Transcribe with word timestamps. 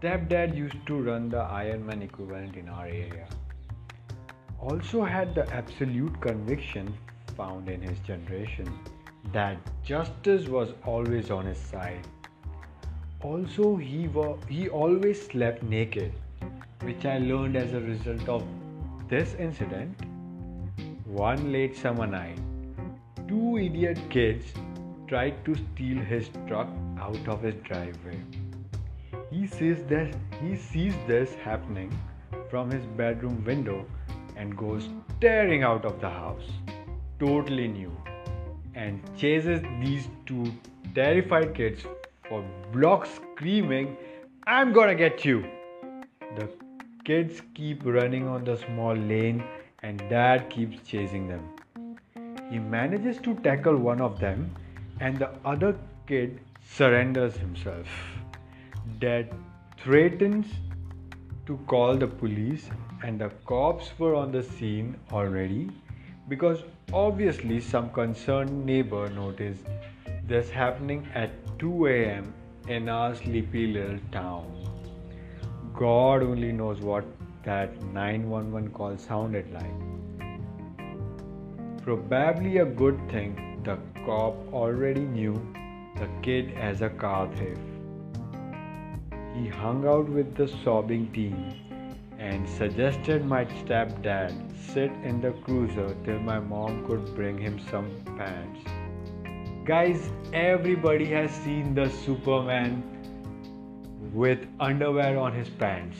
Stepdad 0.00 0.54
used 0.54 0.86
to 0.86 1.00
run 1.00 1.30
the 1.30 1.38
Ironman 1.38 2.02
equivalent 2.02 2.54
in 2.56 2.68
our 2.68 2.84
area. 2.86 3.26
Also 4.60 5.02
had 5.02 5.34
the 5.34 5.50
absolute 5.54 6.20
conviction 6.20 6.92
found 7.34 7.70
in 7.70 7.80
his 7.80 7.98
generation 8.00 8.70
that 9.32 9.56
justice 9.82 10.48
was 10.48 10.74
always 10.84 11.30
on 11.30 11.46
his 11.46 11.58
side. 11.58 12.06
Also, 13.22 13.76
he, 13.76 14.06
wa- 14.08 14.36
he 14.46 14.68
always 14.68 15.26
slept 15.26 15.62
naked, 15.62 16.12
which 16.82 17.06
I 17.06 17.18
learned 17.18 17.56
as 17.56 17.72
a 17.72 17.80
result 17.80 18.28
of 18.28 18.44
this 19.08 19.34
incident. 19.34 19.96
One 21.06 21.52
late 21.52 21.74
summer 21.74 22.06
night, 22.06 22.38
two 23.26 23.56
idiot 23.56 23.98
kids 24.10 24.52
tried 25.08 25.42
to 25.46 25.54
steal 25.54 25.98
his 25.98 26.28
truck 26.46 26.68
out 27.00 27.28
of 27.28 27.42
his 27.42 27.54
driveway. 27.64 28.20
He 29.36 29.46
sees 29.46 29.82
this, 29.84 30.14
he 30.40 30.56
sees 30.56 30.94
this 31.06 31.34
happening 31.34 31.90
from 32.50 32.70
his 32.70 32.86
bedroom 33.00 33.44
window 33.44 33.84
and 34.34 34.56
goes 34.56 34.88
tearing 35.20 35.62
out 35.62 35.84
of 35.84 36.00
the 36.00 36.08
house, 36.08 36.46
totally 37.18 37.68
new, 37.68 37.92
and 38.74 39.02
chases 39.18 39.60
these 39.82 40.08
two 40.24 40.46
terrified 40.94 41.54
kids 41.54 41.84
for 42.26 42.42
blocks, 42.72 43.10
screaming, 43.16 43.98
I'm 44.46 44.72
gonna 44.72 44.94
get 44.94 45.26
you! 45.26 45.44
The 46.36 46.48
kids 47.04 47.42
keep 47.52 47.84
running 47.84 48.26
on 48.26 48.42
the 48.44 48.56
small 48.56 48.94
lane, 48.94 49.44
and 49.82 49.98
dad 50.08 50.48
keeps 50.48 50.88
chasing 50.88 51.28
them. 51.28 51.44
He 52.50 52.58
manages 52.58 53.18
to 53.18 53.34
tackle 53.34 53.76
one 53.76 54.00
of 54.00 54.18
them, 54.18 54.54
and 55.00 55.18
the 55.18 55.30
other 55.44 55.76
kid 56.06 56.40
surrenders 56.78 57.36
himself. 57.36 57.86
Dad 59.00 59.34
threatens 59.78 60.46
to 61.46 61.56
call 61.66 61.96
the 61.96 62.06
police, 62.06 62.70
and 63.02 63.20
the 63.20 63.30
cops 63.44 63.90
were 63.98 64.14
on 64.14 64.32
the 64.32 64.42
scene 64.42 64.96
already 65.12 65.70
because 66.28 66.62
obviously 66.92 67.60
some 67.60 67.90
concerned 67.90 68.64
neighbor 68.64 69.08
noticed 69.10 69.64
this 70.26 70.48
happening 70.50 71.06
at 71.14 71.30
2 71.58 71.86
a.m. 71.88 72.32
in 72.68 72.88
our 72.88 73.14
sleepy 73.14 73.66
little 73.66 73.98
town. 74.12 74.46
God 75.74 76.22
only 76.22 76.52
knows 76.52 76.80
what 76.80 77.04
that 77.44 77.80
911 77.92 78.70
call 78.70 78.96
sounded 78.96 79.52
like. 79.52 79.78
Probably 81.82 82.58
a 82.58 82.64
good 82.64 82.98
thing 83.10 83.60
the 83.62 83.78
cop 84.06 84.34
already 84.52 85.00
knew 85.00 85.34
the 85.96 86.08
kid 86.22 86.52
as 86.56 86.82
a 86.82 86.88
car 86.88 87.28
thief. 87.36 87.75
He 89.36 89.48
hung 89.48 89.86
out 89.86 90.08
with 90.08 90.34
the 90.34 90.48
sobbing 90.48 91.12
teen 91.12 91.54
and 92.18 92.48
suggested 92.48 93.26
my 93.26 93.44
stepdad 93.44 94.32
sit 94.56 94.90
in 95.04 95.20
the 95.20 95.32
cruiser 95.44 95.94
till 96.04 96.20
my 96.20 96.38
mom 96.40 96.86
could 96.86 97.14
bring 97.14 97.36
him 97.36 97.58
some 97.70 97.90
pants. 98.16 98.60
Guys, 99.66 100.08
everybody 100.32 101.04
has 101.06 101.30
seen 101.30 101.74
the 101.74 101.90
Superman 101.90 102.82
with 104.14 104.38
underwear 104.58 105.18
on 105.18 105.34
his 105.34 105.50
pants. 105.50 105.98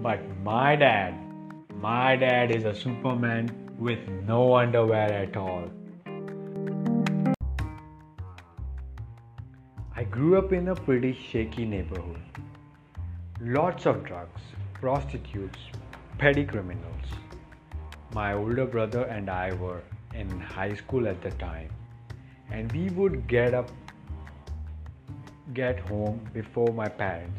But 0.00 0.20
my 0.44 0.76
dad, 0.76 1.14
my 1.80 2.14
dad 2.14 2.54
is 2.54 2.66
a 2.66 2.74
Superman 2.74 3.50
with 3.80 3.98
no 4.28 4.54
underwear 4.54 5.12
at 5.12 5.36
all. 5.36 5.70
I 9.96 10.04
grew 10.04 10.38
up 10.38 10.52
in 10.52 10.68
a 10.68 10.76
pretty 10.76 11.14
shaky 11.14 11.64
neighborhood. 11.64 12.22
Lots 13.38 13.84
of 13.84 14.02
drugs, 14.02 14.40
prostitutes, 14.72 15.58
petty 16.16 16.42
criminals. 16.42 17.04
My 18.14 18.32
older 18.32 18.64
brother 18.64 19.02
and 19.02 19.28
I 19.28 19.52
were 19.52 19.82
in 20.14 20.40
high 20.40 20.72
school 20.72 21.06
at 21.06 21.20
the 21.20 21.30
time, 21.32 21.68
and 22.50 22.72
we 22.72 22.88
would 22.88 23.28
get 23.28 23.52
up, 23.52 23.70
get 25.52 25.78
home 25.80 26.18
before 26.32 26.72
my 26.72 26.88
parents. 26.88 27.38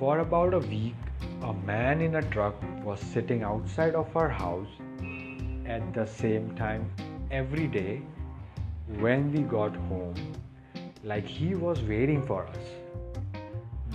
For 0.00 0.18
about 0.18 0.54
a 0.54 0.58
week, 0.58 0.96
a 1.42 1.52
man 1.52 2.00
in 2.00 2.16
a 2.16 2.22
truck 2.22 2.56
was 2.82 2.98
sitting 2.98 3.44
outside 3.44 3.94
of 3.94 4.16
our 4.16 4.28
house 4.28 4.74
at 5.66 5.94
the 5.94 6.04
same 6.04 6.52
time 6.56 6.90
every 7.30 7.68
day 7.68 8.02
when 8.98 9.30
we 9.30 9.42
got 9.42 9.76
home, 9.76 10.32
like 11.04 11.28
he 11.28 11.54
was 11.54 11.80
waiting 11.82 12.26
for 12.26 12.44
us. 12.48 12.83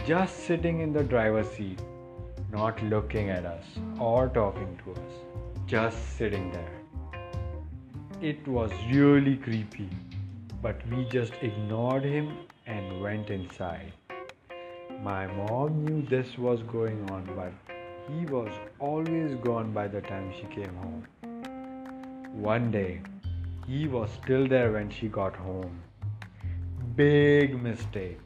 Just 0.06 0.46
sitting 0.46 0.80
in 0.80 0.92
the 0.92 1.04
driver's 1.04 1.50
seat, 1.50 1.80
not 2.52 2.82
looking 2.84 3.30
at 3.30 3.46
us 3.46 3.66
or 4.00 4.30
talking 4.30 4.80
to 4.84 4.94
us, 4.94 5.14
just 5.68 6.18
sitting 6.18 6.52
there. 6.52 6.80
It 8.22 8.48
was 8.48 8.72
really 8.92 9.36
creepy, 9.38 9.90
but 10.62 10.78
we 10.90 11.06
just 11.10 11.34
ignored 11.42 12.04
him 12.04 12.38
and 12.66 13.02
went 13.02 13.30
inside. 13.30 13.94
My 15.04 15.28
mom 15.28 15.86
knew 15.86 16.02
this 16.02 16.38
was 16.38 16.64
going 16.64 17.10
on, 17.12 17.30
but 17.36 17.54
he 18.10 18.26
was 18.26 18.52
always 18.80 19.36
gone 19.36 19.72
by 19.72 19.88
the 19.88 20.02
time 20.02 20.34
she 20.40 20.48
came 20.48 20.76
home. 20.76 21.06
One 22.34 22.72
day, 22.72 23.02
he 23.68 23.88
was 23.88 24.10
still 24.24 24.48
there 24.48 24.72
when 24.72 24.90
she 24.90 25.08
got 25.08 25.36
home. 25.36 25.82
Big 26.96 27.62
mistake. 27.62 28.20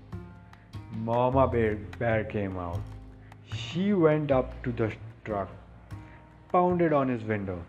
Mama 1.06 1.50
Bear, 1.50 1.75
Bear 2.00 2.24
came 2.24 2.58
out. 2.58 2.80
She 3.53 3.91
went 3.91 4.31
up 4.31 4.64
to 4.64 4.72
the 4.72 4.90
truck, 5.25 5.50
pounded 6.50 6.94
on 6.94 7.09
his 7.09 7.24
window, 7.25 7.62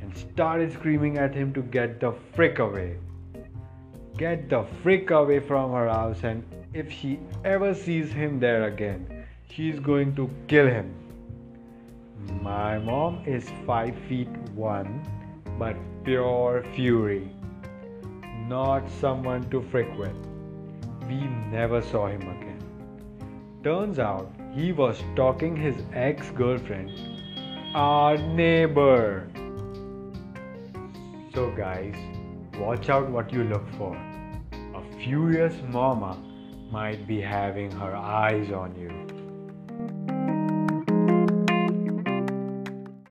and 0.00 0.16
started 0.16 0.72
screaming 0.72 1.16
at 1.16 1.32
him 1.32 1.52
to 1.54 1.62
get 1.62 2.00
the 2.00 2.12
frick 2.34 2.58
away. 2.58 2.96
Get 4.16 4.48
the 4.48 4.64
frick 4.82 5.10
away 5.10 5.38
from 5.38 5.70
her 5.70 5.88
house, 5.88 6.24
and 6.24 6.42
if 6.74 6.90
she 6.90 7.20
ever 7.44 7.74
sees 7.74 8.10
him 8.10 8.40
there 8.40 8.64
again, 8.64 9.24
she's 9.48 9.78
going 9.78 10.16
to 10.16 10.28
kill 10.48 10.66
him. 10.66 10.92
My 12.42 12.78
mom 12.78 13.22
is 13.24 13.48
5 13.66 13.94
feet 14.08 14.36
1, 14.56 15.00
but 15.60 15.76
pure 16.02 16.64
fury. 16.74 17.30
Not 18.48 18.90
someone 18.90 19.48
to 19.50 19.62
frick 19.70 19.96
with. 19.96 20.16
We 21.06 21.20
never 21.52 21.82
saw 21.82 22.08
him 22.08 22.22
again. 22.22 22.59
Turns 23.62 23.98
out 23.98 24.32
he 24.54 24.72
was 24.72 25.02
stalking 25.12 25.54
his 25.54 25.76
ex 25.92 26.30
girlfriend, 26.30 26.90
our 27.74 28.16
neighbor. 28.16 29.28
So, 31.34 31.50
guys, 31.50 31.94
watch 32.58 32.88
out 32.88 33.10
what 33.10 33.30
you 33.30 33.44
look 33.44 33.68
for. 33.76 33.94
A 34.54 34.82
furious 35.04 35.54
mama 35.68 36.16
might 36.70 37.06
be 37.06 37.20
having 37.20 37.70
her 37.72 37.94
eyes 37.94 38.50
on 38.50 38.74
you. 38.80 39.19